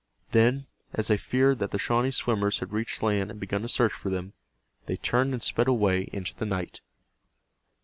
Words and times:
Then, 0.31 0.65
as 0.93 1.09
they 1.09 1.15
feared 1.17 1.59
that 1.59 1.69
the 1.69 1.77
Shawnee 1.77 2.09
swimmers 2.09 2.57
had 2.57 2.73
reached 2.73 3.03
land 3.03 3.29
and 3.29 3.39
begun 3.39 3.61
to 3.61 3.69
search 3.69 3.93
for 3.93 4.09
them, 4.09 4.33
they 4.87 4.95
turned 4.95 5.31
and 5.31 5.43
sped 5.43 5.67
away 5.67 6.09
into 6.11 6.33
the 6.33 6.43
night. 6.47 6.81